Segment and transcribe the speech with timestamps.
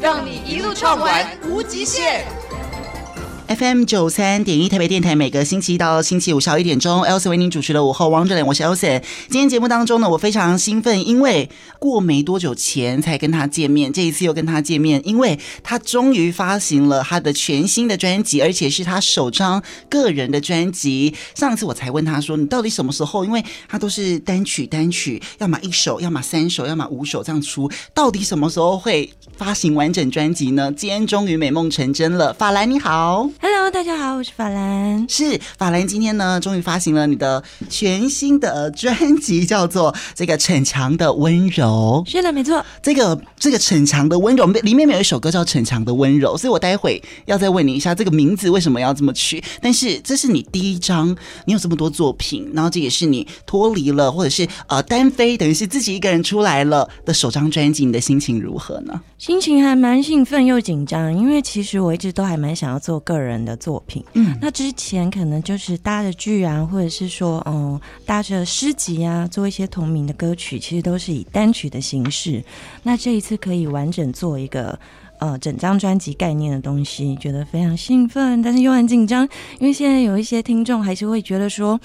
[0.00, 2.37] 让你一路畅玩无极限。
[3.48, 9.02] FM 九三点一台北电台，每个星期一到星期五下午一点钟，Elsa 为您主持的午后 Wonderland，我是 Elsa。
[9.30, 11.48] 今天节目当中呢，我非常兴奋，因为
[11.78, 21.14] 过没多久前才跟他见面，这一次又跟他见面，因为他终于发行了他的全新的专辑，而且是他首张个人的专辑。
[21.34, 23.24] 上次我才问他说，你到底什么时候？
[23.24, 30.70] 因为他都是单曲单曲，要么一首，要么三首，要么五首这样出，到底什么时候会发行完整专辑呢？
[30.76, 33.30] 今天终于美梦成真了，法兰你好。
[33.40, 35.06] Hello，大家好，我是法兰。
[35.08, 42.02] 是法兰，今天呢，终于发行了你的全新的专辑，叫做《这个逞强的温柔》。
[42.10, 42.64] 是的，没错。
[42.82, 49.42] 这个这个逞强的温柔，里面有一首歌叫《逞强的温柔》，所以我待会要再问你一下，这个名字为什么要这么取？
[49.62, 59.00] 但是这是你第一张，你有这么多作品，然后这也是你脱离了，或者是呃单飞，等于是自己一个人出来了的首张专辑，你的心情如何呢？
[59.16, 63.27] 心情还蛮兴奋又紧张，因为其实我一直都还蛮想要做个人。
[63.28, 72.42] 人的作品，嗯，那之前可能就是搭着剧啊，或者是说，嗯，搭着诗集啊，做一些同名的歌曲，其实都是以单曲的形式。
[72.82, 74.78] 那这一次可以完整做一个
[75.18, 79.28] 呃整张专辑概念的东西，觉得非常兴奋，但是又很紧张，
[79.58, 81.78] 因为现在有一些听众还是会觉得说，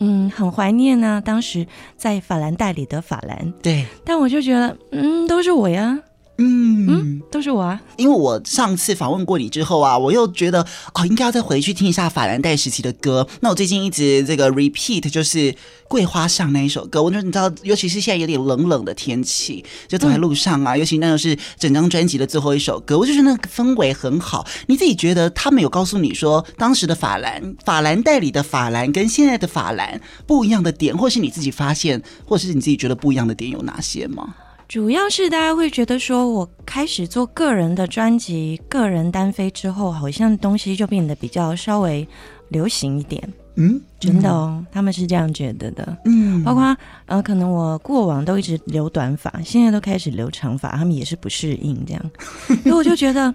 [0.00, 5.98] 嗯，很怀念啊，当时在法兰代理的法兰，对，但我就觉得，嗯，都是我呀。
[6.42, 7.78] 嗯，嗯，都是我啊！
[7.98, 13.28] 因为我上次访问过你之后啊，我又觉得哦，应该要再回去听一下法兰代时期的歌。
[13.40, 15.38] 那我最近一直这个 repeat 就是
[15.86, 17.02] 《桂花上》那一首歌。
[17.02, 24.46] 我觉得你知道，尤其是现在有点冷冷的天气，就走在路上啊，嗯、尤其那又是整张专辑的最后一首歌，我就觉得那个氛围很好。
[24.66, 34.34] 你自己觉得他们有告诉你说，当时的法兰法兰代里的法兰跟现在的法兰不一样的点，或是你自己发现，或是你自己觉得不一样的点有哪些吗？
[34.70, 42.06] 主要是大家会觉得说，我开始做个人的专辑、个人单飞之后，好像东西就变得比较稍微
[42.50, 43.20] 流行一点。
[43.56, 45.98] 嗯，真的哦，他们是这样觉得的。
[46.04, 46.76] 嗯，包括
[47.06, 52.10] 呃，可能我过往都一直留短发，现在都开始留长发，他们也是不适应这样。
[52.62, 53.34] 所以我就觉得，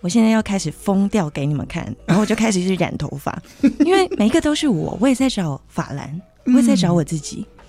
[0.00, 3.40] 我现在要开始疯掉给你们看，然后我就开始去染头发，
[3.84, 7.46] 因为每一个都是我，我也在找法兰，我也在找我自己。
[7.46, 7.59] 嗯，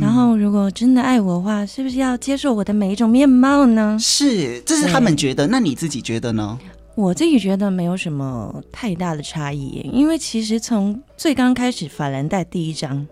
[0.00, 3.96] 然后如果真的爱我的话，是不是要接受我的每一种面貌呢？
[4.00, 6.58] 是，这是他们觉得，那你自己觉得呢？
[6.96, 12.98] 我自己觉得没有什么太大的差异，因为其实从最刚开始法兰黛第一章《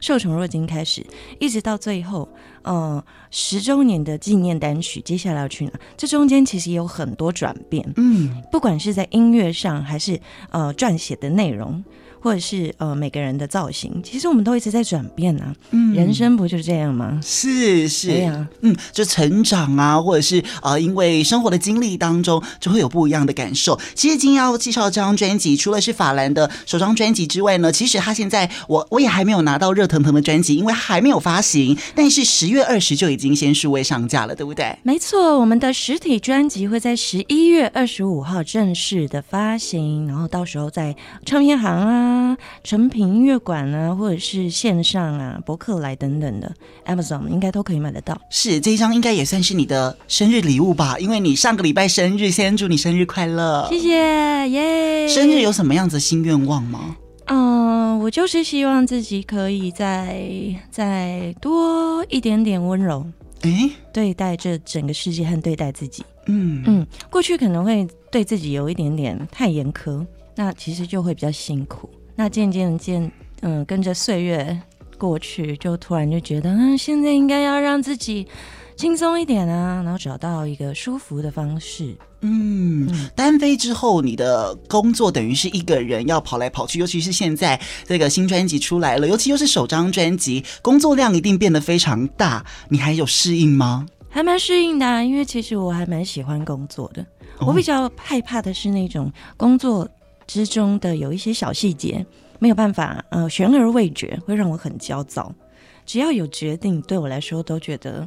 [0.00, 1.04] 受宠若惊》开始，
[1.38, 2.28] 一直到最后，
[2.62, 5.72] 呃，十周年的纪念单曲，接下来要去哪？
[5.96, 10.18] 这中间其实也有很多转变，嗯，不管是在音乐上，还是
[10.50, 11.82] 呃撰写的内容。
[12.20, 15.54] 或者是呃每个人的造型，其实我们都一直在转变啊。
[15.70, 17.20] 嗯，人生不就是这样吗？
[17.22, 23.78] 是是，对呀，嗯，就成长啊，或者是啊、呃，因为生活的经历当中，就会有不一样的感受。
[23.94, 31.76] 其实今天要介绍这张专辑，除了是法兰的首张专辑之外呢，其实他现在我我也还没有拿到热腾腾的专辑，因为还没有发行。
[31.94, 34.76] 但是十月二十就已经先数位上架了，对不对？
[34.82, 40.94] 没错，我们的实体专辑会在十一月二十五号正式的发行，然后到时候在
[41.24, 42.05] 唱片行啊。
[42.06, 46.54] 啊，成品音乐馆啊，或者是线上啊，博客来等等的
[46.86, 48.16] ，Amazon 应该都可以买得到。
[48.30, 50.96] 是，这一张应该也算是你的生日礼物吧？
[50.98, 53.66] 因为你上个礼拜生日，先祝你生日快乐！
[53.68, 55.08] 谢谢，耶！
[55.08, 56.96] 生日有什么样子的新愿望吗？
[57.26, 60.24] 嗯，我就是希望自己可以再
[60.70, 63.04] 再多一点点温柔，
[63.42, 66.04] 诶，对待这整个世界和对待自己。
[66.28, 71.90] 嗯嗯，过去可能会对自己有一点点太严苛，那其实就会比较辛苦。
[72.16, 74.58] 那渐渐渐，嗯，跟着岁月
[74.96, 78.26] 过去，就突然就觉得，嗯，现在应该要让自己
[78.74, 81.94] 轻松一点啊，然后找到一个舒服的方式。
[82.22, 92.44] 嗯，单飞之后，你的工作等于是一个人要跑来跑去，尤其是现在这个新专辑出来了，尤其又是首张专辑，工作量一定变得非常大。
[92.70, 93.86] 你还有适应吗？
[94.08, 97.04] 还蛮适应的啊，因为其实我还蛮喜欢工作的。
[97.40, 99.86] 我比较害怕的是那种工作。
[100.26, 102.04] 之中的有一些小细节
[102.38, 105.34] 没有办法，呃，悬而未决，会让我很焦躁。
[105.86, 108.06] 只要有决定，对我来说都觉得，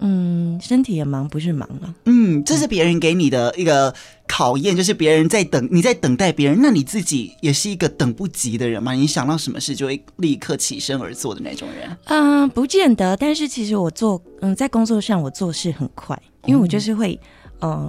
[0.00, 1.94] 嗯，身体也忙不是忙了。
[2.06, 3.94] 嗯，这是别人给你的一个
[4.26, 8.94] 考验，就是别人在等，你在等待别人，那你自己也是一个等不及的人嘛？
[8.94, 11.96] 你想到什么事就会立刻起身而做的那种人？
[12.06, 13.16] 嗯，不见得。
[13.16, 17.14] 但是其实我做，嗯，在工作上我做事很快，因为我就是会。
[17.14, 17.28] 嗯，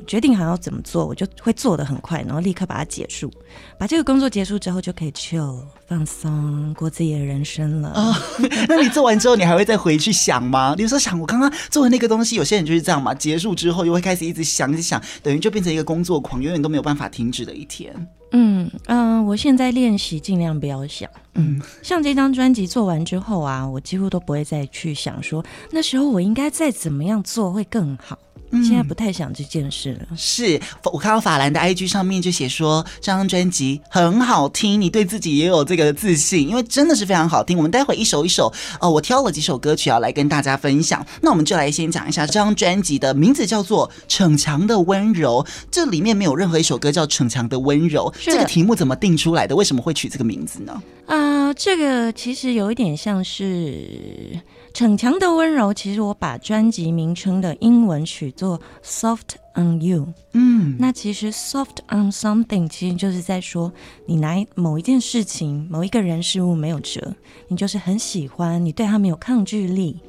[0.08, 3.32] 决定好要怎么做，我就会做的很快，然后立刻把它结束。
[3.78, 7.92] 把这个工作结束之后，就可以 chill 放松，过自己的人生了。
[7.96, 8.16] 哦，
[8.68, 10.76] 那你做完之后，你还会再回去想吗？
[10.76, 17.94] 比如说想我刚刚做的那个东西，有些人就是这样嘛，结束之后又会开始一直想，一直想，等于就变成一个工作狂，永远都没有办法停止的一天。
[18.34, 21.10] 嗯嗯，呃，我现在练习尽量不要想。
[21.36, 28.18] 嗯，像这张专辑做完之后啊，我几乎都不会再去想说那时候我应该再怎么样做会更好。
[28.66, 30.00] 现在不太想这件事了。
[30.12, 30.60] 嗯、是
[30.92, 37.56] 我看到法兰的 IG 上面就写说这张专辑很好听，你对自己也有这个自信，因为真的是非常好听。
[37.56, 38.52] 我们待会一首一首，
[38.82, 41.06] 呃，我挑了几首歌曲要来跟大家分享。
[41.22, 45.42] 那我们就来先讲一下这张专辑的名字叫做《逞强的温柔》，
[45.72, 48.12] 这里面没有任何一首歌叫《逞强的温柔》。
[48.26, 49.56] 这个题目怎么定出来的？
[49.56, 50.84] 为什么会取这个名字呢？
[51.12, 54.40] 啊、呃，这个其实有一点像是。
[54.74, 60.08] 逞强的温柔，其实我把专辑名称的英文取作 Soft on You。
[60.32, 63.74] 嗯，那其实 Soft on something 其实就是在说，
[64.06, 67.14] 你拿某一件事情、某一个人事物没有辙，
[67.50, 70.00] 你就是很喜欢，你对他没有抗拒力。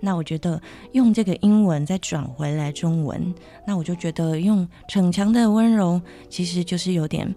[0.00, 0.60] 那我觉得
[0.92, 3.34] 用这个英文再转回来中文，
[3.66, 7.34] 那我就觉得用逞强的温柔，其实就是有点，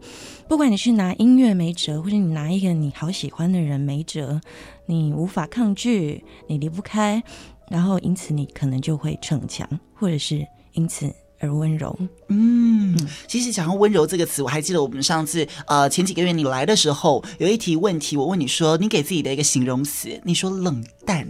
[0.47, 4.39] 不管你是拿音乐没辙，或者你拿一个你好喜欢的人没辙，
[4.85, 7.23] 你无法抗拒，你离不开，
[7.69, 11.11] 然后因此你可能就会逞强，或者是因此。
[11.41, 11.97] 而温柔，
[12.27, 12.95] 嗯，
[13.27, 21.27] 其实讲到温柔这个词，我还记得我们上次呃前几个月你来的时候，有一题问题，我问你说你给自己的一个形容词，你说冷淡，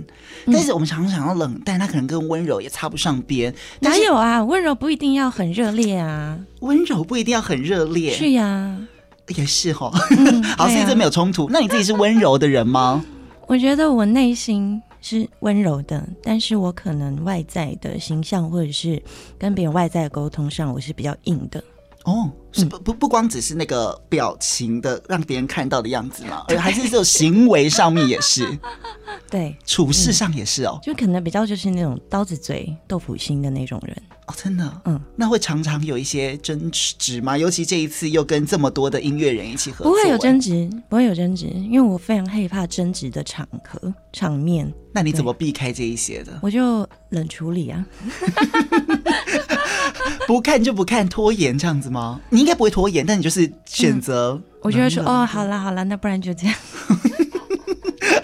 [0.48, 3.54] 但是我们常常想要冷淡，它可能跟温柔也插不上边。
[3.80, 4.44] 哪有啊？
[4.44, 8.78] 温柔不一定要很热烈啊，温柔不一定要很热烈，是呀，
[9.30, 9.94] 也是哈、哦。
[10.18, 11.48] 嗯、 好，所以这没有冲突。
[11.50, 13.04] 那你自己是温柔的人吗？
[13.48, 14.82] 我觉得我内心。
[15.02, 19.02] 是温柔的，但是我可能外在的形象，或者是
[19.38, 21.64] 跟别人外在的沟通上，我是比较硬的。
[22.06, 28.58] 哦，是不不不光只是那个表情的让别人看到的样子嘛，而还是这种行为上面也是。
[29.30, 33.96] 对，处事上也是哦，就可能比较就是那种刀子嘴豆腐心的那种人。
[34.28, 37.38] 哦，真的，嗯，那会常常有一些争执吗？
[37.38, 44.72] 尤其这一次又跟这么多的音乐人一起合作，不会有争执，不会有争执，因为我非常害怕争执的场合场面。
[44.94, 46.38] 那你怎么避开这一些的？
[46.42, 47.86] 我就冷处理啊，
[50.28, 52.20] 不看就不看，拖延这样子吗？
[52.30, 54.44] 你应该不会拖延，但你就是选择、嗯。
[54.64, 56.56] 我觉得说，哦，好了好了，那不然就这样。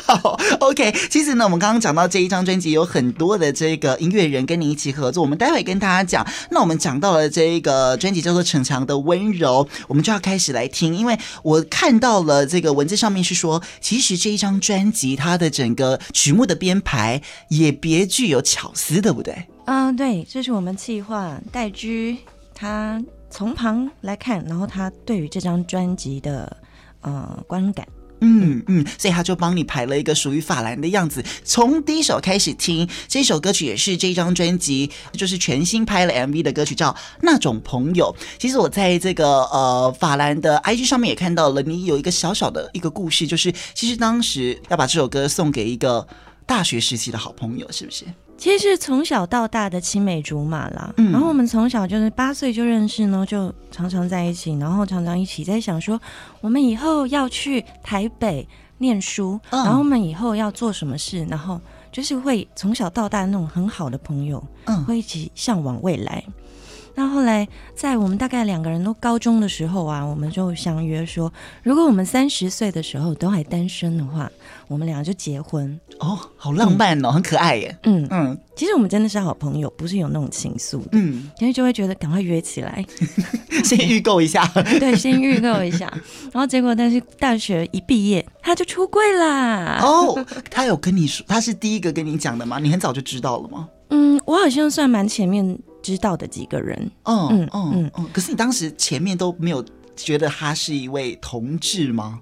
[0.08, 0.90] 好，OK。
[1.10, 6.26] 其实呢，我们刚刚讲到这一张专辑有很多的这个音乐人跟你一起合作，我们待会跟大家讲。
[6.50, 19.36] 那我们讲到了这个专辑叫做《逞强的温柔》，我们就要开始来听，因为我看到了这个文字上面是说，其实这一张专辑它的整个曲目的编排也别具有巧思，对不对？
[19.66, 22.18] 嗯，对，这是我们计划戴居
[22.56, 26.56] 他从旁来看，然后他对于这张专辑的
[27.02, 27.86] 呃观感。
[28.22, 36.92] 嗯嗯，所以他就帮你排了一个属于法兰的样子，从第一首开始听，这首歌曲也是这张专辑就是全新拍了 MV 的歌曲，叫
[37.22, 38.16] 《那种朋友》。
[38.40, 46.08] 其实我在这个呃法兰的 IG 上面也看到了，你有一个小小的一个故事，就是其实当时要把这首歌送给一个
[46.46, 48.06] 大学时期的好朋友，是不是？
[48.38, 56.00] 其实是从小到大的青梅竹马啦，嗯，然后我们从小就是八岁就认识呢，就常常在一起，然后常常一起在想说，
[56.40, 61.60] 我们以后要去台北念书，嗯，然后我们以后要做什么事，然后
[61.92, 66.24] 就是会从小到大那种很好的朋友，嗯，会一起向往未来。
[67.00, 74.28] 那后来，在我们大概两个人都高中的时候啊，我们就相约说，如果我们三十岁的时候都还单身的话，
[74.68, 75.80] 我们俩就结婚。
[76.00, 77.78] 哦，好浪漫哦，嗯、很可爱耶。
[77.84, 80.90] 嗯嗯，其实我们真的是好朋友，不是有那种情愫的。
[80.94, 82.84] 嗯，因为就会觉得赶快约起来，
[83.64, 84.44] 先预购一下。
[84.80, 85.86] 对，先预购一下。
[86.34, 89.78] 然后结果，但是大学一毕业，他就出柜啦。
[89.84, 92.58] 哦，他有跟你说，他是第一个跟你讲的吗？
[92.58, 93.70] 你很早就知道了吗？
[93.92, 95.60] 嗯，我好像算蛮前面。
[95.88, 99.64] 知道的几个人，嗯嗯嗯嗯，可是你当时前面都没有
[99.96, 102.20] 觉得他是一位同志吗？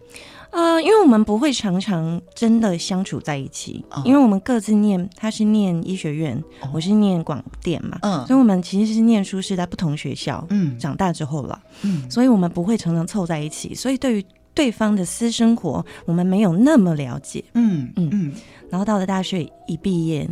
[0.52, 18.10] 呃，因为我们不会常常真的相处在一起，嗯、因为我们各自念，他是念医学院，哦、我是念广电嘛，嗯，所以我们其实是念书是在不同学校，嗯，长大之后了，嗯，所以我们不会常常凑在一起，所以对于对方的私生活，我们没有那么了解，嗯嗯。
[18.12, 18.34] 嗯，
[18.70, 20.30] 然后到了大学一毕业，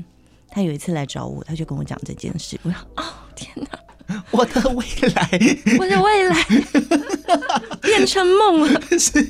[0.53, 3.03] 他有一次来找我，他就跟我讲这件事，我说 哦。
[3.35, 4.23] 天哪！
[4.29, 5.29] 我的未来，
[5.79, 6.35] 我的未来
[7.81, 8.79] 变成梦了。
[8.91, 9.23] 是，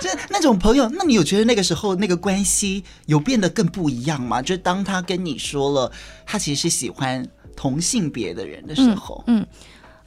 [0.00, 0.88] 就是那种朋友。
[0.88, 4.40] 那你有觉得那个时候那个关系有变得更不一样吗？
[4.40, 5.92] 就是当他跟你说了
[6.24, 7.22] 他其实是喜欢
[7.54, 9.46] 同性别的人的时候，嗯，哦、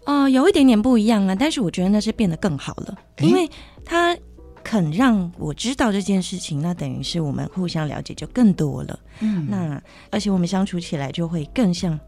[0.05, 1.35] 嗯呃，有一点点不一样啊。
[1.35, 3.47] 但是我觉得那是变得更好了，因为
[3.85, 4.17] 他
[4.63, 8.99] 肯让我知道这件事情，那等于是我们互相了解就更多了。
[9.19, 11.99] 嗯，那而且我们相处起来就会更像。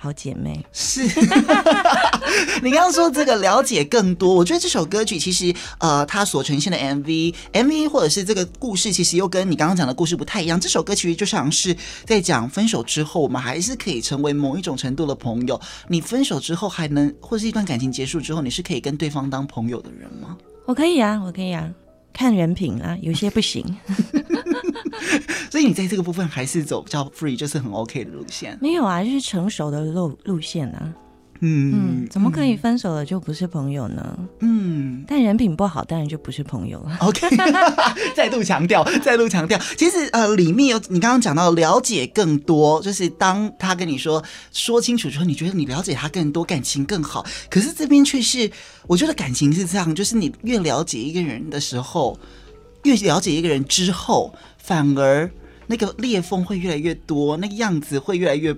[0.00, 1.02] 好姐妹是，
[2.62, 10.60] 你刚刚说这个了解更多，我觉得这首歌曲其实呃，它所呈现的 MV MV 或者是这个故事，其实又跟你刚刚讲的故事不太一样。
[10.60, 15.60] 这首歌其实就像是在讲分手之后，我们还是可以成为某一种程度的朋友。
[15.88, 20.36] 你分手之后还能，或是一段感情结束之后，你是可以跟对方当朋友的人吗？
[20.64, 21.68] 我可以啊，我可以啊。
[22.12, 23.64] 看人品啊，有些不行，
[25.50, 28.58] 所以你在这个部分还是走比较 free，就是很 OK 的路线。
[28.60, 30.92] 没有啊，就是成熟的路路线啊。
[31.40, 34.18] 嗯嗯，怎么可以分手了就不是朋友呢？
[34.40, 36.96] 嗯，但人品不好，当然就不是朋友了。
[37.00, 37.28] OK，
[38.16, 39.58] 再度强调， 再度强调。
[39.76, 47.24] 其实呃，里面有你刚刚讲到了解更多，就是当他跟你说说清楚之后，你觉得你了解他更多，感情更好。
[47.48, 48.50] 可是这边却是，
[48.86, 52.18] 我觉得感情是这样，就是你越了解一个人的时候，
[52.82, 55.30] 越了解一个人之后，反而
[55.68, 58.52] 那个裂缝会越来越多，那个样子会越来越，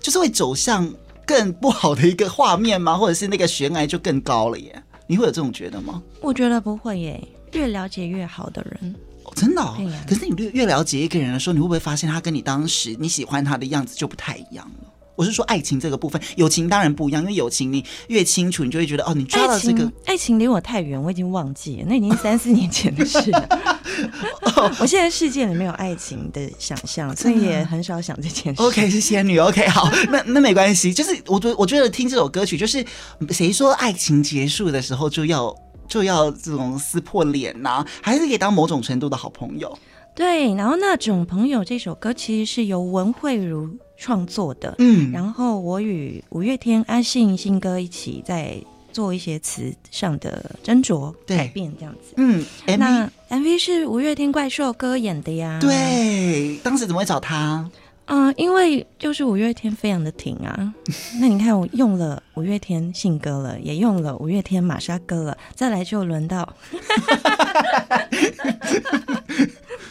[0.00, 0.92] 就是会走向。
[1.28, 2.96] 更不好的一个画面吗？
[2.96, 4.82] 或者是那个悬崖就更高了耶？
[5.06, 6.02] 你会有这种觉得吗？
[6.22, 8.94] 我觉得不会耶，越了解越好的人，
[9.24, 9.62] 哦、真的。
[10.08, 14.88] 可是你越越了解一个人的时候，你会不会发现他跟你当时你喜欢他的样子就不太一样了？
[15.16, 23.77] 我是说爱情这个部分，友情当然不一样，因为友情你越清楚，你就会觉得哦，你抓到这个爱情离我太远，我已经忘记了，那已经三四年前的事了。
[24.80, 28.60] 我现在世界里没有爱情的想象，所以也很少想这件事。
[28.62, 29.38] OK，是仙女。
[29.38, 30.92] OK，好， 那那没关系。
[30.92, 32.84] 就是我觉我觉得听这首歌曲，就是
[33.30, 35.54] 谁说爱情结束的时候就要
[35.86, 39.78] 就要这种撕破脸呐、啊，还是可以当某种程度的好朋友。
[40.14, 43.68] 对，然后那种朋友这首歌其实是由文慧如。
[44.00, 48.56] 创作的，嗯，然后我与五月天阿信信哥一起在
[48.98, 57.70] 做一些词上的斟酌改变，这样子，嗯，那 MV 是五月天怪兽哥演的呀，对，当时怎么会找他？
[58.06, 60.74] 嗯，因为就是五月天非常的挺啊，
[61.20, 66.52] 那你看我用了五月天信哥了，也用了五月天玛莎哥了，再来就轮到。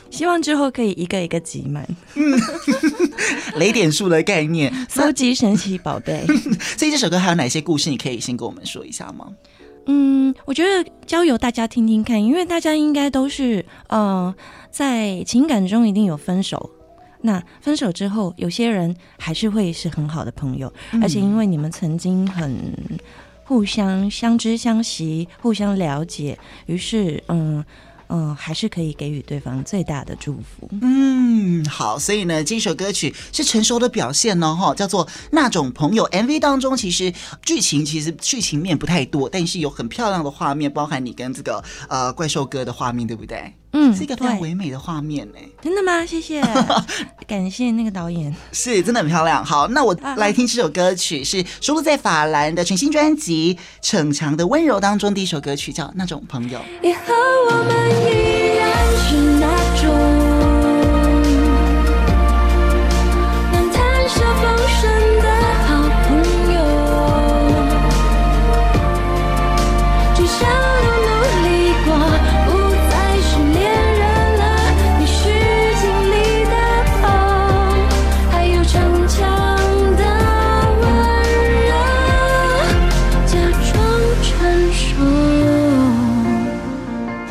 [0.10, 2.40] 希望之后可以一个一个集满，嗯，
[3.58, 6.26] 雷点数的概念， 搜集神奇宝贝。
[6.78, 7.90] 所以这首歌还有哪些故事？
[7.90, 9.28] 你可以先跟我们说一下吗？
[9.86, 14.34] 嗯，我觉得交由大家听听看，因为大家应该都是呃，
[14.70, 16.70] 在情感中一定有分手，
[17.22, 22.54] 那分手之后，有些人还是会是很好的朋友，嗯、而且因为你们曾经很
[23.44, 27.64] 互相相知相惜，互相了解，于是嗯。
[28.10, 30.70] 嗯，还是可以给予对方最大的祝福。
[30.82, 36.06] 嗯，好，所以呢，这首歌曲是成熟的表现呢，哈，叫做《那种朋友》。
[36.10, 43.54] MV 当中其实剧情其实剧情面不太多，但是有很漂亮的画面，包含你跟这个呃怪兽哥的画面，对不对？
[43.74, 45.34] 嗯，是一个非常唯美的画面呢。
[45.62, 46.06] 真的吗？
[46.06, 46.42] 谢谢，
[47.28, 49.44] 感谢那个导演，是真的很漂亮。
[49.44, 56.60] 好，那我来听这首歌曲，是收录在法兰的全新专辑《逞强的温柔》当中，第一首歌曲叫《那种朋友》。
[56.82, 57.14] 以后
[57.50, 58.27] 我们依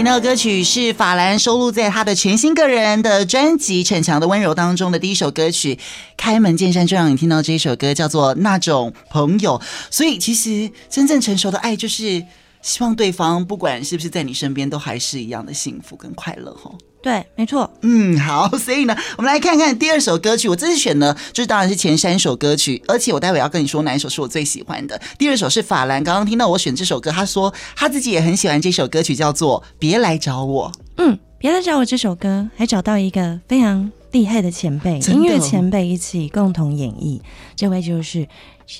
[0.06, 5.76] 那首歌曲是法兰收录在他的全新个人的专辑《逞强的温柔》当中的第一首歌曲。
[6.16, 9.58] 开门见山就让你听到这一首歌，叫做《那种朋友》。
[9.90, 12.24] 所以，其实真正成熟的爱，就是
[12.62, 16.54] 希望对方不管是不是在你身边，都还是一样的幸福跟快乐。
[16.54, 16.78] 吼。
[17.06, 17.70] 对，没错。
[17.82, 20.48] 嗯，好，所以呢，我们来看看第二首歌曲。
[20.48, 25.00] 我这次选的，就是当然是前三首歌曲，而且我待会要跟你说哪一首是我最喜欢的。
[25.16, 30.72] 第二首是法兰，刚刚听到我选这首歌，他说他自己也很喜欢这首歌曲，叫做《别来找我》。
[30.96, 37.20] 嗯，别来找我这首歌，还找到一个非常厉害的前辈，音乐前辈一起共同演绎，
[37.54, 38.26] 这位就是。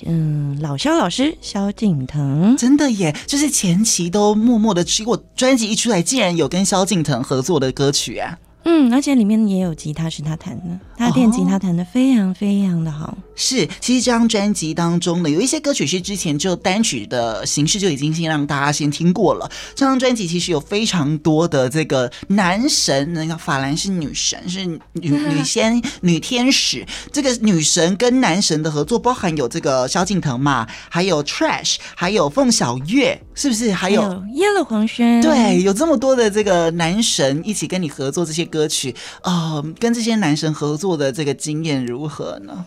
[0.05, 8.37] 嗯，老萧老师萧敬腾，真的耶，就是前期都默默的，结果专辑一出来，竟然有跟萧敬腾合作的歌曲啊。
[8.69, 13.17] 嗯，而且里面也有吉他是他弹的，他电吉他弹的非常非常的好。
[13.33, 19.49] 是，其实这张专辑当中呢，有一些歌曲是之前就单曲的形式就已经先让大家先听过了。
[19.73, 24.79] 这张专辑其实有非常多的这个男神，那个法兰是女神，是女
[25.11, 26.85] 女仙、女天使。
[27.13, 33.71] 这个女神跟男神的合作，包含有这个萧敬腾嘛，还有 Trash，还有凤小岳，是不是？
[33.71, 34.01] 还有
[34.33, 35.21] 耶鲁黄轩。
[35.21, 42.65] 对，有这么多的这个男神一起跟你合作这些歌曲啊、呃，跟这些男神合作的这个经验如何呢？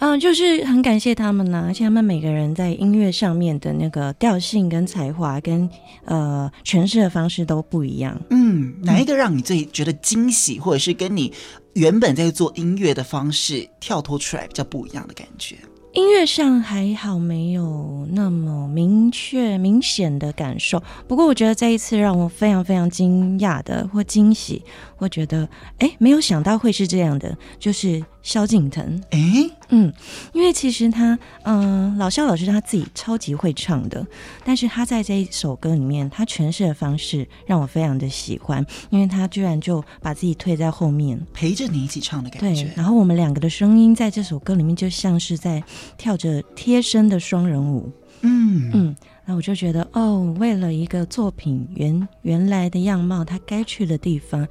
[0.00, 5.68] 嗯，就是很感谢他们呐、啊，而且他们每个人在音乐上面的那个调性跟才华跟
[6.04, 8.16] 呃诠释的方式都不一样。
[8.30, 11.32] 嗯，哪一个让你最觉得惊喜，或者是跟你
[11.72, 15.56] 原本在做音乐的方式跳脱出来比较不一样的感觉？
[15.92, 20.82] 音乐上还好，没有那么明确、明显的感受。
[21.06, 24.62] 不过，我觉得这一次让我非常非常惊讶的或惊喜，
[24.98, 28.04] 我觉得哎，没有想到会是这样的，就是。
[28.28, 29.90] 萧敬腾，哎、欸，嗯，
[30.34, 34.06] 因为其实他，嗯、呃，老萧老师他自己超级会唱的，
[34.44, 42.64] 但是他在这一首歌里面，他诠释的方式让我非常的喜欢，因为他居然就把自己退在后面，陪着你一起唱的感觉。
[42.64, 45.64] 对，然后我们两个的声音在这首歌里面就像是在
[45.96, 54.46] 跳着贴身的双人舞，嗯嗯，那我就觉得，哦，为了一个作品原原来的样貌，他该去的地方。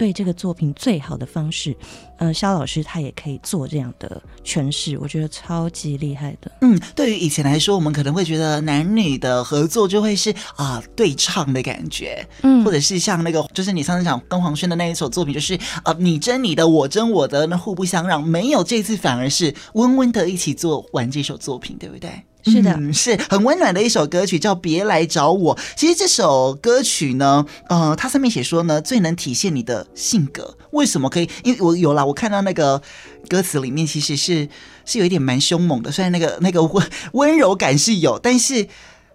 [0.00, 1.76] 对这个作品最好的方式，
[2.16, 6.50] 呃，肖老师他也可以做这样的诠释，我觉得超级厉害的。
[6.62, 18.26] 嗯，对于以前来说，我们可能会觉得男女的合作就会是啊、呃、对唱的感觉，嗯，或者是像那个就是你上次讲跟黄轩的那一首作品，就是呃你争你的，我争我的，那互不相让。
[18.26, 22.10] 没有这次反而是温温的一起做完这首作品，对不对？
[22.44, 25.56] 是的，嗯，是很温暖的一首歌曲，叫《别来找我》。
[25.76, 30.56] 其实这首歌曲呢，呃，它上面写说呢，最能体现你的性格。
[30.70, 31.28] 为什么可以？
[31.44, 32.80] 因为我有了，我看到那个
[33.28, 34.48] 歌词里面，其实是
[34.84, 35.92] 是有一点蛮凶猛的。
[35.92, 38.66] 虽然那个那个温温柔感是有，但是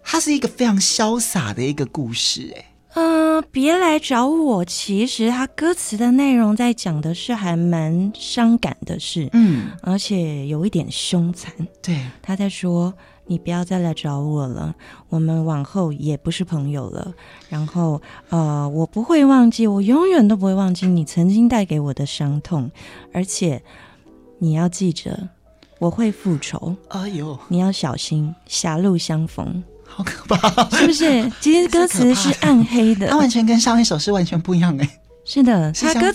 [0.04, 2.52] 它是一个非常潇洒的一个故事。
[2.56, 4.64] 哎，嗯，别来找我。
[4.64, 11.52] 其实它歌词的内容在讲的是还蛮伤感的事，嗯，而且有一点凶残。
[11.82, 12.94] 对，他在说。
[13.26, 14.74] 你不要再来找我了，
[15.08, 17.12] 我们往后也不是朋友了。
[17.48, 22.70] 然后，呃，我不会忘记，我永远都不会忘记你曾经带给我的伤痛。
[23.12, 23.62] 而且，
[24.38, 25.28] 你要记着，
[25.78, 26.76] 我会复仇。
[26.88, 29.62] 哎呦，你要小心，狭路相逢。
[29.88, 31.30] 好可怕，是不是？
[31.40, 35.00] 其实歌词是暗黑的，它完全跟上一首是完全不一样哎。
[35.24, 36.12] 是的，是相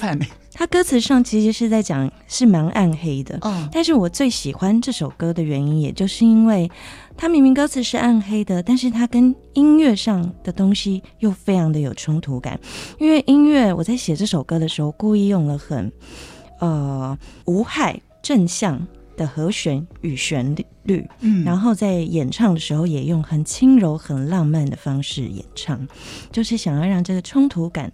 [0.51, 0.57] 反的。
[0.57, 6.69] 他歌词上其实是在讲是蛮暗黑的，嗯，但是我最喜欢这首歌的原因，也就是因为
[7.17, 12.59] 他明明歌词是暗黑的，但是他跟音乐上的东西又非常的有冲突感。
[12.99, 15.91] 因为音乐，我在写这首歌的时候，故意用了很
[16.59, 18.85] 呃无害正向
[19.17, 25.87] 的和弦与旋律，嗯，然后在演唱的时候也用很轻柔、很浪漫的方式演唱，
[26.31, 27.91] 就是想要让这个冲突感。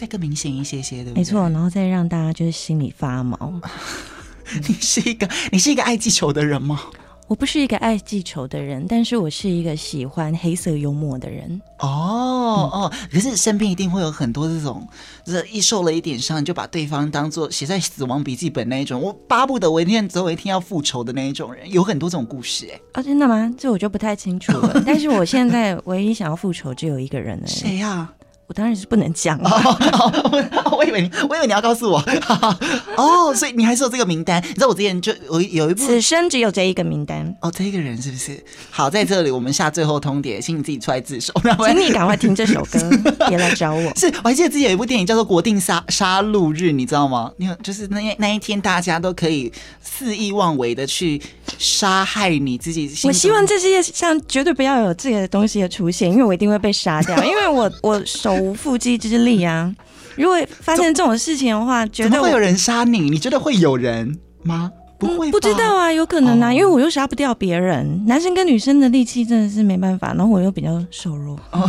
[0.00, 3.60] 再更明显一些些的，没错，然后再让大家就是心里发毛。
[4.66, 6.80] 你是一个，你是一个爱记仇的人吗？
[7.28, 11.60] 我不是一个爱记仇的人，但是我是一个喜欢黑色幽默的人。
[11.80, 14.88] 哦、嗯、哦，可是身边一定会有很多这种，
[15.22, 22.74] 就是一受了一点伤，你就把对方当做写在死亡笔记本那一种，我巴不得我一天总有一天要复仇的那一种人，有很多这种故事哎。
[22.94, 23.54] 啊、哦，真的吗？
[23.58, 24.80] 这我就不太清楚了。
[24.86, 28.14] 但是我现在唯一想要复仇只有一个人了，谁呀、啊？
[28.50, 29.48] 我当然是不能讲了。
[29.48, 32.02] 哦，我以为你，我以为你要告诉我。
[32.98, 34.42] 哦，所以你还是有这个名单。
[34.42, 37.32] 你知道我之前就有有一部，此生只有这一个名单。
[37.42, 38.42] 哦，这一个人是不是？
[38.68, 41.32] 好，在这里我们下最后通牒，请你自己出来自首。
[41.64, 42.80] 请你赶快听这首歌，
[43.28, 43.94] 别来找我。
[43.94, 47.30] 是，我还记得自己有一部电影叫做《国定杀杀戮日》，你知道吗？
[47.36, 51.22] 你就是那那一天，大家都可以肆意妄为的去
[51.56, 52.90] 杀害你自己。
[53.04, 58.39] 我希望这世界上绝对不要有这个东西的出现，因为我一定会被杀掉，因为我我手。
[58.40, 59.74] 无缚鸡之力啊！
[60.16, 63.00] 如果发生这种事情的话， 绝对会有人杀你。
[63.00, 64.70] 你觉得会有人吗？
[64.98, 68.04] 不会、嗯，不知道啊，有可能啊，哦、因为我又杀不掉别人。
[68.06, 71.66] 男生跟女生的力气真的是没办法，然后我又比较瘦弱，哦、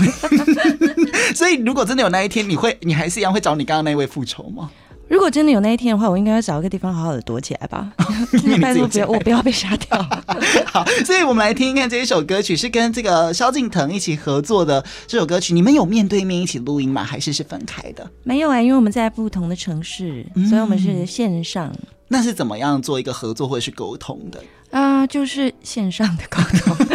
[1.34, 4.70] 所以如果真的有那一天，你会，你还是一样会找你刚刚那位复仇吗？
[5.12, 7.91] 如果真的有那一天的话，我应该要找一个地方好好的躲起来吧。
[8.62, 10.02] 拜托，不要我不要被杀掉。
[10.71, 15.54] 好，所以我们来听一看这一首歌曲，是跟这个萧敬腾一起合作的这首歌曲。
[15.54, 17.04] 你们有面对面一起录音吗？
[17.04, 18.10] 还是是分开的？
[18.24, 21.76] 没有啊、欸，因为我们在不同的城市，嗯、所以我们是线上。
[22.08, 24.41] 那是怎么样做一个合作或者是沟通的？
[24.71, 26.88] 啊、呃，就是线上的沟通。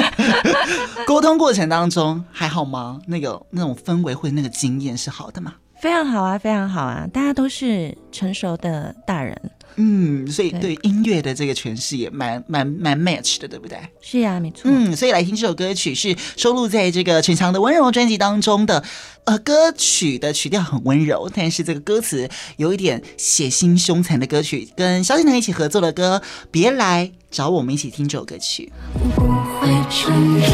[1.07, 2.99] 沟通过程当中还好吗？
[3.07, 5.53] 那个那种氛围或者那个经验是好的吗？
[5.81, 9.39] 非常好啊，非常好啊，大家都是成熟的大人。
[9.79, 13.79] 嗯，所以对音乐的这个诠释也蛮蛮蛮 match 的，对不对？
[14.01, 14.63] 是呀、啊，没错。
[14.65, 18.83] 嗯，所以来听这首歌曲是收录在这个陈强的温柔专辑当中的。
[19.25, 28.73] 呃，歌曲的曲调很温柔，但是这个歌词有一点血腥凶残的歌曲，跟萧敬腾一起合作的歌《别来找我》，我们一起听这首歌曲。
[28.95, 29.27] 我不
[29.61, 30.49] 会承认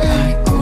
[0.00, 0.53] 爱过，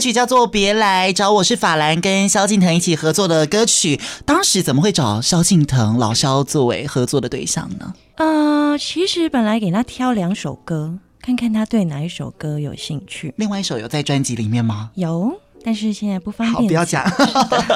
[0.00, 4.00] 曲叫做《别来找我》，是法兰跟萧敬腾一起合作的歌曲。
[4.24, 7.94] 当时怎么会找萧敬腾老萧作为合作的对象呢？
[8.16, 13.32] 呃，其实本来给他挑两首歌，看看他对哪一首歌有兴趣。
[13.36, 14.90] 另外一首有在专辑里面吗？
[14.94, 15.32] 有，
[15.64, 16.54] 但是现在不方便。
[16.54, 17.04] 好，不要讲。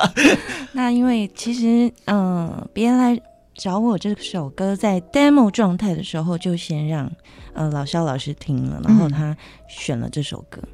[0.73, 3.19] 那因为其实，嗯、呃，《别来
[3.55, 7.11] 找我》这首歌在 demo 状态的时候，就先让
[7.55, 9.37] 呃老萧老师听了，然后他
[9.69, 10.61] 选了这首歌。
[10.63, 10.69] 嗯。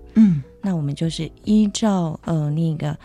[0.62, 2.96] 那我们就是依照呃那个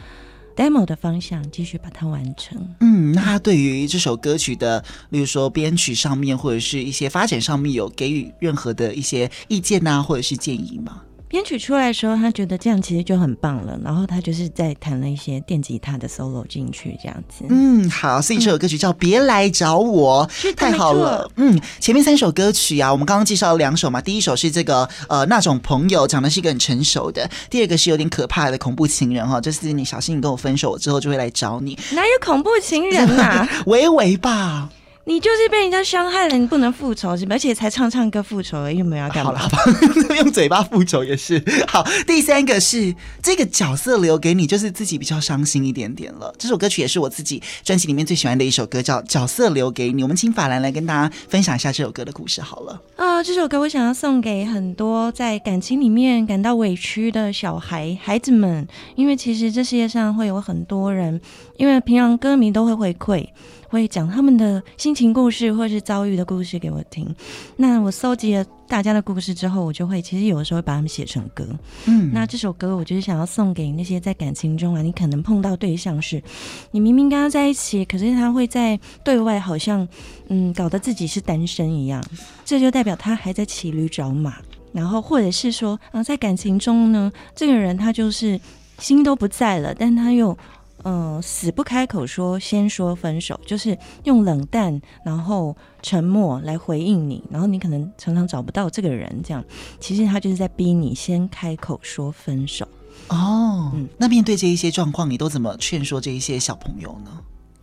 [0.56, 2.62] demo 的方向继续把它完成。
[2.82, 11.02] 嗯，那他对于这首歌曲的，例如说编曲上面或者是一些发展上面，有给予任何的一些意见呐、啊，或者是建议吗？
[11.28, 17.46] 编曲出来的时候，他觉得这样其实就很棒了，然后他就是在弹了一些电吉他的 solo 进去，这样子。
[17.50, 21.30] 嗯，好，所以这首歌曲叫《别来找我》，嗯，太好了。
[21.36, 31.78] 嗯，前面三首歌曲啊，我们刚刚介绍了两首嘛，第一首是这个呃那种朋友，讲的是一个很成熟的；第二个是有点可怕的恐怖情人哈，就是你小心你跟我分手我之后就会来找你。
[31.92, 33.50] 哪有恐怖情人啊？
[33.66, 34.70] 维维吧。
[35.08, 37.36] 你就是被人家伤害了，你不能复仇是吧？
[37.36, 39.26] 而且才唱唱歌复仇而已，又没有要干嘛？
[39.26, 41.86] 好了，好吧，用嘴巴复仇也是好。
[42.08, 46.34] 第三个是这个角色留给你，就是自己比较伤心一点点了。
[46.40, 50.02] 这首歌曲也是我自己专辑里面最喜欢的一首歌，叫《角色留给你》。
[50.04, 52.82] 我们请法兰来跟大家分享一下这首歌的故事好了。
[52.96, 61.22] 啊、呃，这首歌我想要送给很多在感情里面感到委屈的小孩孩子们，因为其实这世界上会有很多人，
[61.58, 63.28] 因为平常歌迷都会回馈。
[63.76, 67.14] 会讲他们的心情故事，或是遭遇的故事给我听。
[67.58, 71.46] 那我搜集了大家的故事之后，我就会其实有的时候会把他们写成歌。
[71.86, 76.24] 嗯，那这首歌我就是想要送给那些在感情中啊，你可能碰到对象是，
[76.72, 79.86] 你明明跟他在一起，可是他会在对外好像
[80.30, 82.02] 嗯搞得自己是单身一样，
[82.46, 84.38] 这就代表他还在骑驴找马。
[84.72, 88.40] 然后或者是说啊，在感情中呢，这个人他就是
[88.80, 90.38] 心都不在了，但他又。
[90.88, 99.44] 嗯，死不开口说，先说分手，就是用冷淡，然后沉默来回应你，然后你可能常常找不到这个人，这样
[99.80, 102.68] 其实他就是在逼你先开口说分手。
[103.08, 107.12] 哦，嗯，那面对这一些状况，你都怎么劝说这一些小朋友呢？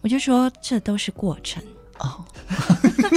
[0.00, 1.62] 我就说这都是过程
[2.00, 2.24] 哦，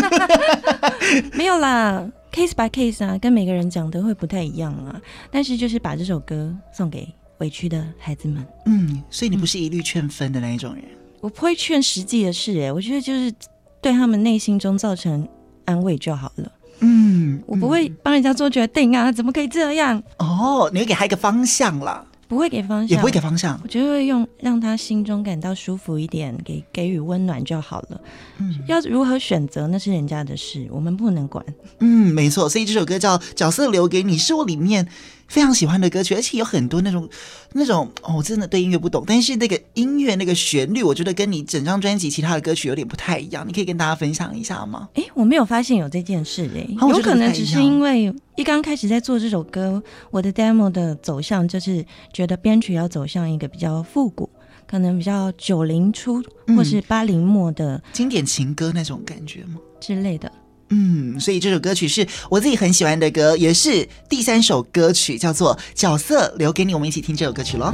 [1.34, 7.12] 没有啦，case by case 啊，跟每个人讲的会不太一样啊，但是就是把这首歌送给。
[7.46, 13.32] 委屈的孩子们，嗯，所以你不是一律劝分的那一种人，嗯、我不会劝实际的事，哎，我觉得就是
[13.80, 15.28] 对他们内心中造成
[15.66, 20.02] 安慰就好了，嗯，我不会帮人家做决定啊，怎么可以这样？
[20.18, 22.04] 哦，你会给他一个方向啦。
[22.28, 23.60] 不会给方向，也不会给方向。
[23.62, 28.02] 我觉得会用让他心中感到舒服一点，给给予温暖就好了。
[28.40, 31.46] 嗯，要如何选择那是人家的事，我们不能管。
[31.82, 32.50] 嗯，没错。
[32.50, 34.88] 所以这首歌叫《角色留给你》，是我里面
[35.28, 37.10] 非常喜欢的歌曲，而且有很多那种
[37.54, 43.46] 那种哦，我真的对音乐不懂，但是那个音乐那个旋律，我觉得跟你整张专辑其他的歌曲有点不太一样。
[43.48, 44.90] 你可以跟大家分享一下吗？
[44.94, 48.14] 哎，我没有发现有这件事哎、欸，有可能只是因为。
[48.36, 54.30] 一刚开始在做这首歌，我的 demo 的走向就是觉得编曲要走向一个比较复古，
[54.68, 59.56] 可能比较九零初或是八零末的、嗯、经典情歌那种感觉吗？
[59.80, 60.30] 之类的。
[60.70, 67.72] 嗯，所以这首歌曲是我自己很喜欢的歌，也是第三首歌曲，叫做《角色留给你》，我们一起听这首歌曲喽。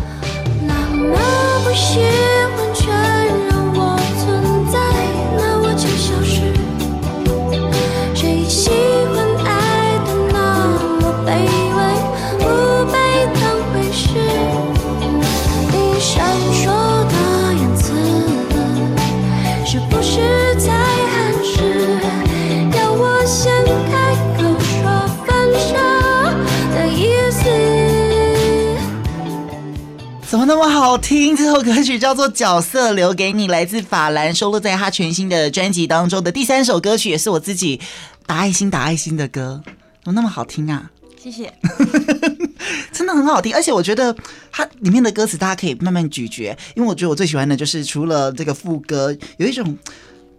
[0.68, 1.74] 那么不
[30.92, 31.34] 好听？
[31.38, 37.80] 这首歌曲叫做《角色留给你》，来自法兰，收录在他全新的专辑当中的第三首歌曲，也是我自己
[38.26, 39.64] 打爱心打爱心的歌。
[40.04, 40.92] 怎么那么好听啊？
[41.18, 41.54] 谢谢，
[42.92, 44.14] 真的很好听，而且我觉得
[44.52, 49.78] 它里面的歌词大家可以慢慢咀嚼，因为我觉得我最喜欢的就是除了这个副歌，有一种。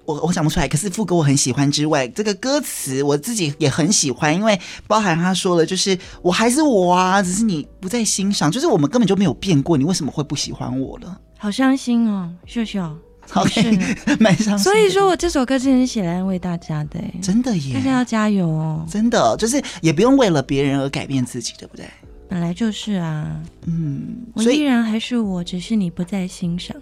[0.04, 11.20] 我我想不出来，可是副歌我很喜欢之外，这个歌词我自己也很喜欢，因为包含他说了，就是我还是我啊，只是你不再欣赏，就是我们根本就没有变过，你为什么会不喜欢我了？
[11.38, 12.80] 好伤心哦，秀秀，
[13.28, 13.62] 好是
[14.18, 14.58] 蛮伤心。
[14.58, 21.86] 所以说我这首歌真的是写来安慰大家的，真的耶，大家要加油哦，真的，就是也不用为了别人而改变自己，对不对？
[22.28, 26.74] 本来就是啊，嗯，我依然还是我，只是你不再欣赏。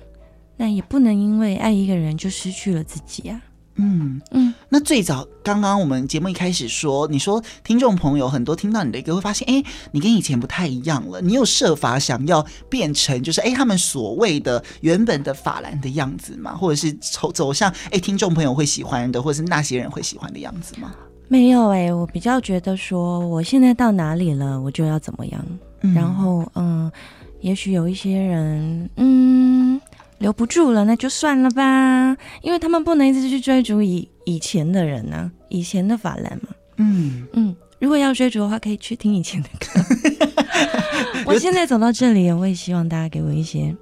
[0.61, 3.41] 但也不能因为爱一个人就失去了自己啊。
[3.77, 11.23] 嗯嗯，那最早刚刚我们节目一开始说，你说听众朋友很多听到你的歌会发现，哎，你跟以前不太一样了。
[11.23, 16.55] 你有设法想要变成就是哎他们所谓的原本的法兰的样子吗？
[16.55, 20.93] 或者是走走向哎听众朋友会喜欢的，或者是那些人会喜欢的样子吗？
[21.29, 25.43] 没有哎、欸，我比较觉得说我现在到哪里了，我就要怎么样。
[25.81, 26.93] 嗯、然后嗯，
[27.41, 29.60] 也许有一些人嗯。
[30.21, 36.49] 留不住了，那就算了吧，因为他们不能一直去追逐以以前的人呢、啊，以前的法兰嘛。
[36.77, 39.67] 嗯嗯，如果要追逐的话，可以去听以前的歌。
[41.25, 43.75] 我现在走到这里，我也希望大家给我一些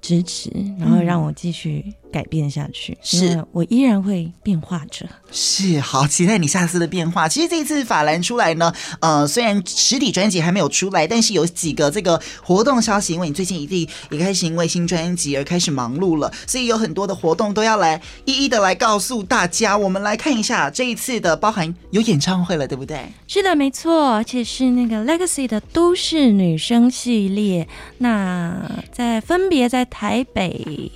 [0.00, 2.96] 支持，然后让我继续改变下去。
[3.02, 5.08] 是我依然会变化着。
[5.32, 7.26] 是，好期待你下次的变化。
[7.26, 19.76] 其实这一次法兰出来呢，呃，虽然实体专辑还没有出来，但是有几个这个活动消息，因为你最近一定也开始因为新专辑而开始忙碌了，所以有很多的活动都要来一一的来告诉大家。
[19.76, 23.00] 我们来看一下这一次的，包含有演唱会了，对不对？
[23.26, 27.66] 是的，没错，而且是那个 Legacy 的都市女生系列。
[27.98, 30.92] 那在分别在台北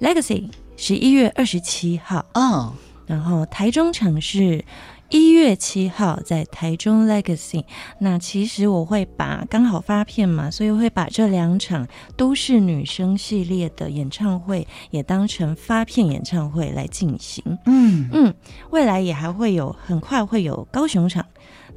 [0.00, 2.72] Legacy 十一月二十七号，哦。
[3.06, 4.62] 然后台中场是
[5.08, 7.64] 一月七号，在台中 Legacy。
[8.00, 17.42] 那其实我会把刚好发片嘛，所以我会把这两场都市女生系列的演唱会也当成发片演唱会来进行。
[17.64, 18.34] 嗯嗯，
[18.70, 21.24] 未来也还会有，很快会有高雄场。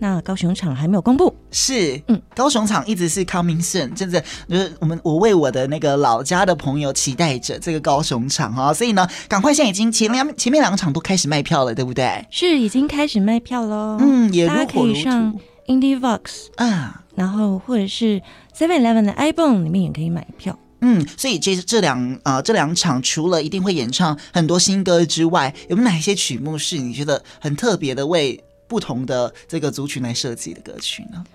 [0.03, 12.25] 那高雄场还没有公布，是，嗯，高雄场一直是 coming soon，真的就是我们我为我的那个老家的朋友期待着这个高雄场哈，所以呢，赶快现在已经前两前面两场都开始卖票了，对不对？
[12.31, 18.19] 是，已经开始卖票喽，嗯，也如大家可以上 Indie Vox 啊，然后或者是
[18.57, 28.43] Seven Eleven 的 ibon 里面也可以买票，嗯，所以这这两呃这两场除了一定会演唱很多新歌之外，有没有哪一些曲目是你觉得很特别的为？
[28.71, 31.25] 不同的这个族群来设计的歌曲呢？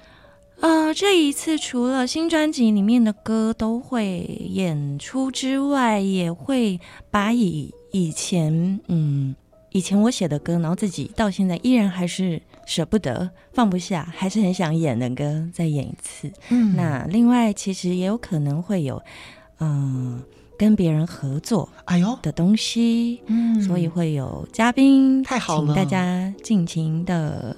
[0.61, 9.37] 呃，这一次除了新专辑里面的歌都会演出之外，也会把以以前嗯
[9.73, 16.33] 以前我写的歌，然后自己到现在依然还是舍不得放不下，还是很想演的歌再演一次。
[16.49, 19.03] 嗯，那另外其实也有可能会有
[19.59, 20.15] 嗯。
[20.15, 20.23] 呃
[20.59, 27.57] 跟别人合作，哎呦的东西，嗯，所以会有嘉宾，太好了，请大家尽情的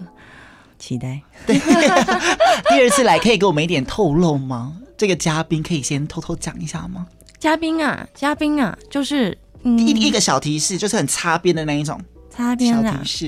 [0.79, 1.21] 期待。
[1.47, 1.59] 对，
[2.69, 4.77] 第二次来可以给我们一点透露吗？
[4.97, 7.07] 这个嘉宾可以先偷偷讲一下吗？
[7.39, 12.01] 嘉宾啊，嘉宾啊，就是、嗯、一一个小提示，就是很擦边的那一种。
[12.39, 12.83] 擦边的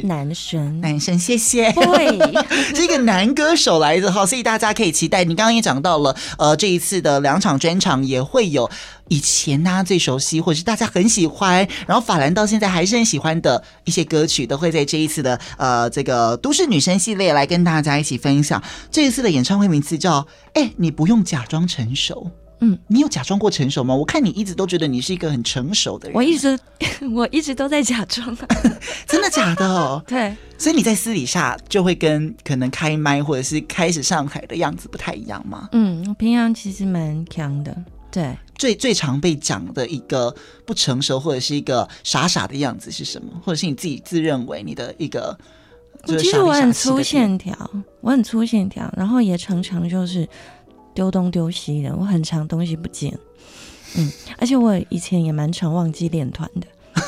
[0.04, 1.72] 男神，男神，谢谢。
[1.72, 2.16] 对，
[2.76, 5.24] 是一个男歌手来的哈，所以大家可以期待。
[5.24, 8.70] 你刚刚也讲到了，呃，这一次的两场专场也会有
[9.08, 18.62] 以前大家最熟悉，或者是大家很喜欢，然后法兰到现在还是很喜欢的一些歌曲，都会在这一次的呃这个都市女生系列来跟大家一起分享。
[18.92, 22.30] 这一次的演唱会名字叫“哎，你不用假装成熟”。
[22.60, 23.94] 嗯，你有假装过成熟吗？
[23.94, 26.16] 我看你一直都觉得你是一个很成熟的人。
[26.16, 26.58] 我一直，
[27.14, 28.36] 我一直都在假装。
[29.06, 29.66] 真的假的？
[29.66, 30.02] 哦？
[30.06, 30.36] 对。
[30.58, 35.68] 所以你在私底下就会跟可能开麦或者是开始上台的样子不太一样吗？
[35.72, 37.74] 嗯，我平常其实蛮强的。
[38.10, 38.36] 对。
[38.56, 40.34] 最最常被讲的一个
[40.66, 43.32] 不成熟或者是一个傻傻的样子是什么？
[43.42, 45.34] 或者是你自己自认为你的一个
[46.04, 46.18] 傻傻？
[46.18, 47.56] 其实我很粗线条，
[48.02, 50.28] 我很粗线条，然后也常常就是。
[50.94, 53.16] 丢东丢西的，我很常东西不见，
[53.96, 56.66] 嗯，而且我以前也蛮常忘记练团的，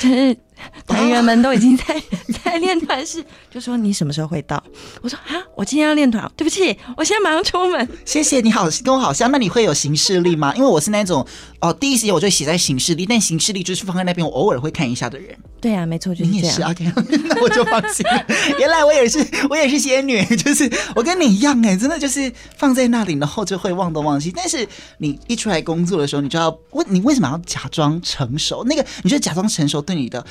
[0.00, 0.36] 就是
[0.86, 1.84] 团员们都已经在
[2.44, 4.62] 在练团式，就说你什么时候会到？
[5.02, 7.88] 我说啊，我今天要练团，对不起，我现在马上出门。
[8.04, 10.54] 谢谢你好，跟我好像，那你会有行事历吗？
[10.54, 11.26] 因为我是那种
[11.60, 15.36] 哦，第一时间我就写在行事历，但行事历就是放在那边，我偶尔会看一下的人。
[15.60, 16.42] 对啊，没错，就是这样。
[16.42, 16.92] 你也是 OK，
[17.28, 18.24] 那我就放心了。
[18.58, 24.32] 原来我也是，我也是仙女，就是我跟你一样哎，真的就是放在那里，然后就会忘东忘西。
[24.34, 24.66] 但是
[24.98, 28.62] 你一出来工作的时候，你就要问你为什么要假装成熟？
[28.64, 30.24] 那个你觉得假装成熟对你的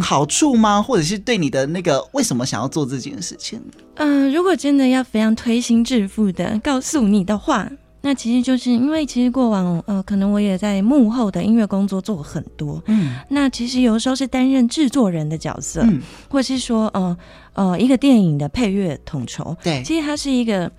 [0.00, 0.82] 好处吗？
[0.82, 3.60] 或者是对你的那个为什么想要做这件事情？
[3.94, 7.70] 嗯、呃，如果真的要非常推心置腹的告诉你的话。
[8.00, 12.80] 那其实就是因为，其实过往呃，可能我也在幕后的音乐工作做很多。
[12.86, 17.18] 嗯，那其实有的时候是担任制作人的角色，嗯，或者是说呃
[17.54, 19.54] 呃一个电影的配乐统筹。
[19.64, 20.70] 对，其实它是一个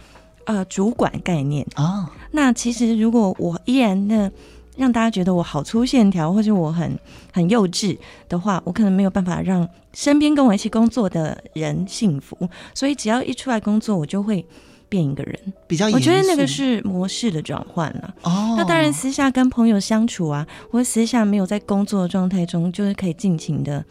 [0.45, 2.07] 呃主管概念哦。
[2.31, 4.31] 那其实如果我依然的
[4.79, 6.97] 让大家觉得我好粗线条，或者我很
[7.31, 7.95] 很幼稚
[8.27, 12.49] 的话，我可能没有办法让身边跟我一起工作的人幸福。
[12.73, 14.45] 所以只要一出来工作，我就会。
[14.91, 18.11] 变一个人比较，我觉得那个是模式的转换了。
[18.23, 23.85] 哦，那当然，私下跟朋友相处啊，或私下没有在工作的状态中，就是可以尽情的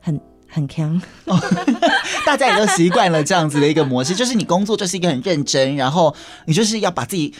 [0.00, 1.00] 很很强。
[1.26, 1.38] 哦，
[2.26, 6.12] 大家也都习惯了这样子的一个模式，就是你工作就是一个很认真，然后
[6.46, 7.32] 你就是要把自己。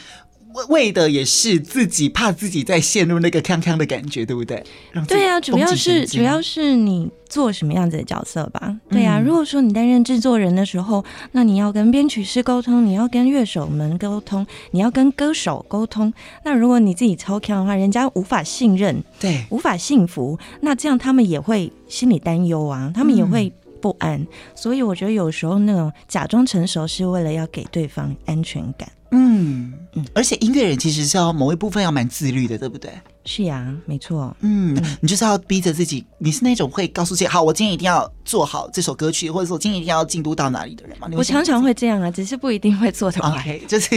[0.69, 4.63] 为的也是自己，怕自己再陷入那个康康的感觉，对不对？
[5.07, 8.75] 对呀、啊，主要是主要是你做什么样子的角色吧？
[8.89, 16.13] 对呀、啊，如果说你担任制作人的时候，那你要跟编曲师沟通，你要跟乐手们沟通，你要跟歌手沟通。
[16.43, 24.19] 那如果你自己超强的话，人家无法信任，对，无法幸福，那这样他们也会心里担忧啊，他们也会不安。
[24.19, 28.87] 嗯、所以我觉得有时候那种假装成熟，是为了要给对方安全感。
[29.13, 29.73] 嗯，
[30.13, 32.91] 而且音乐人其实是要某一部分要蛮自律的，对不对？
[33.25, 34.35] 是呀，没错。
[34.41, 41.07] 嗯，你就是要逼着自己，你是那种会告诉自己，好，我今天一定要做好这首歌曲，或者说我今天一定要进度到哪里的人吗？
[41.15, 43.21] 我常常会这样啊，只是不一定会做的。
[43.21, 43.89] OK，就是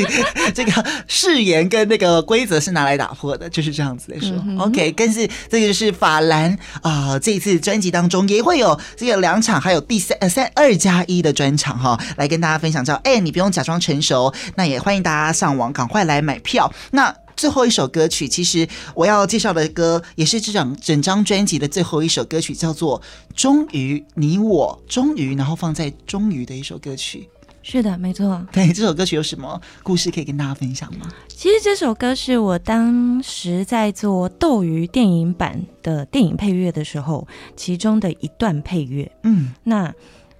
[0.54, 4.30] 这个誓言跟那个规则是拿来打破的，就是这样子来说。
[4.46, 12.84] 嗯、OK，但是这个就是法兰啊、呃，这一次专辑当中也会有这个两场，还有第三呃三二加一的专场哈，来跟大家分享。
[12.84, 16.72] 叫哎，你不用假装成熟，那也欢迎大家上网赶快来买票。
[16.92, 17.12] 那。
[17.36, 23.00] 最后一首歌曲，其实我要介绍的歌也是这张整张专辑的最后一首歌曲，叫做
[23.34, 27.28] 《终于你我终于》，然后放在“终于”的一首歌曲。
[27.62, 28.46] 是的，没错。
[28.52, 31.08] 对，这首歌曲有什么故事可以跟大家分享吗？
[31.28, 39.10] 其实这首歌是我当时在做《斗鱼》电影版的电影配乐的时候，其中的一段配乐。
[39.24, 39.92] 嗯，那。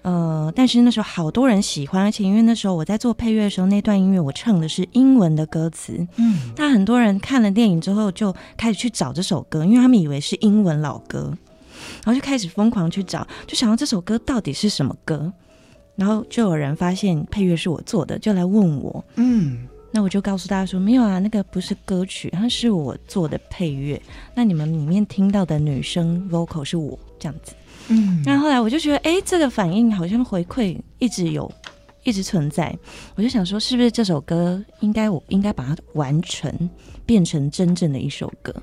[0.07, 11.37] 呃，但是那时候好多人喜欢，而且因为那时候我在做配乐的时候，那段音乐我唱的是英文的歌词，嗯，那很多人看了电影之后就开始去找这首歌，因为他们以为是英文老歌，
[12.05, 15.33] 然后就开始疯狂去找，就想到这首歌到底是什么歌，
[15.97, 24.01] 然后就有人发现配乐是我做的，就来问我，嗯，那我就告诉大家说，没有啊，那个不是歌曲，它是我做的配乐，
[24.35, 27.55] 那你们里面听到的女生 vocal 是我这样子。
[27.89, 31.51] 嗯，那后来我就觉得，哎、欸，这个反应好像回馈一直有，
[32.05, 32.77] 一直存在。
[33.15, 36.53] 我就想说，是不是这首歌应该我应该把它完成，
[37.07, 38.55] 变成真正的一首歌？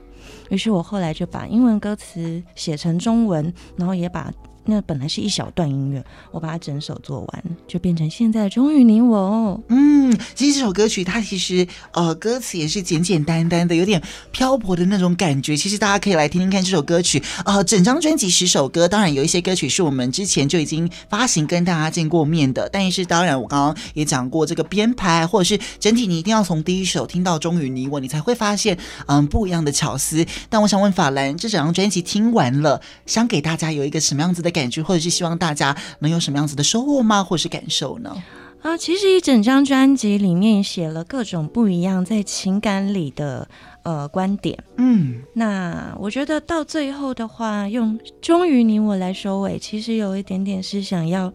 [0.50, 4.32] 于是我后来就把英文歌词写成中文，然后也把。
[4.66, 9.60] 那本来是一小段音乐，我把它整首做完，就变成现在终于你我哦。
[9.70, 15.56] 嗯，其实这首歌曲它其实呃歌词也是简简单单的，有点漂泊的那种感觉。
[15.58, 17.22] 其实大家可以来听听看这首歌曲。
[17.46, 30.26] 呃，整张专辑十首歌，当然有一些歌曲是我们之前就已经发行跟大家见过面的，但是当然我刚刚也讲过这个编排或者是整体，你一定要从第一首听到终于你我，你才会发现嗯不一样的巧思。
[30.50, 37.22] 但我想问法兰，这整张专辑听完了，想给大家有一个什么样子的感觉，或者是希望大家能有什么样子的收获吗？
[37.22, 38.16] 或是感受呢？
[38.62, 43.46] 啊，其实一整张专辑里面写了各种不一样在情感里的
[43.84, 44.58] 呃观点。
[44.78, 51.34] 嗯，那我觉得到最后的话，用“终于你我”来收尾，其实有一点点是想要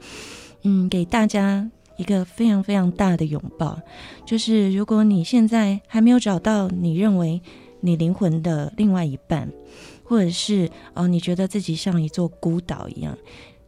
[0.63, 3.79] 嗯给大家一个非常非常大的拥抱。
[4.25, 7.43] 就是如果你现在还没有找到你认为
[7.81, 9.47] 你灵魂的另外一半。
[10.09, 13.17] 或者是哦，你觉得自己像一座孤岛一样，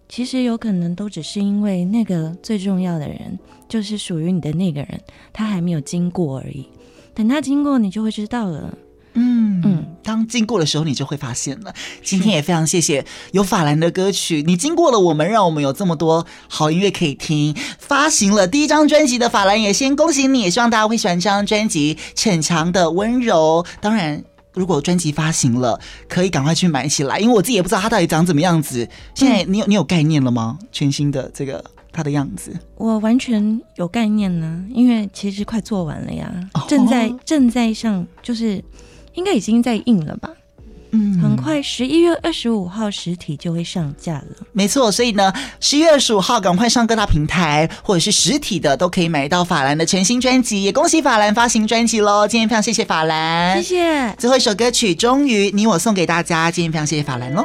[0.09, 5.01] 其实有可能都只是因为那个最重要的人，就是属于你的那个人，
[5.33, 6.67] 他还没有经过而已。
[7.15, 8.75] 等他经过，你就会知道了。
[9.13, 11.75] 嗯嗯，当经过的时候，你就会发现了。
[12.03, 17.55] 今天也非常谢谢有法兰的歌曲，你经过了我们，让我们有这么多好音乐可以听。
[17.79, 23.65] 发行了第一张专辑的法兰，也先恭喜你，也希望大家会喜欢这张专辑《逞强的温柔》。
[23.81, 24.25] 当然。
[24.53, 25.79] 如果专辑发行了，
[26.09, 28.89] 可以赶快去买起来，因为我自己也不知道它到底长怎么样子。
[29.15, 30.59] 现在你有你有概念了吗？
[30.73, 36.33] 全新的这个它的样子，我完全有概念呢，因为其实快做完了呀，
[36.69, 38.63] 正在正在上，就是
[39.15, 40.31] 应该已经在印了吧。
[40.93, 44.25] 嗯，很快十一月二十五号实体就会上架了。
[44.53, 50.63] 没错，所以呢，十一月二十五号赶快上各大平台或者是实体的都可以买到法兰的全新专辑。
[50.63, 52.27] 也恭喜法兰发行专辑喽！
[52.27, 54.15] 今天非常谢谢法兰，谢谢。
[54.19, 56.51] 最后一首歌曲《终于》，你我送给大家。
[56.51, 57.45] 今天非常谢谢法兰喽。